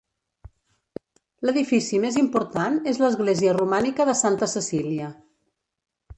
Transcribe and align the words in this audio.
L'edifici 1.47 1.99
més 2.05 2.17
important 2.21 2.79
és 2.93 3.01
l'església 3.05 3.55
romànica 3.59 4.09
de 4.11 4.19
Santa 4.25 4.51
Cecília. 4.57 5.13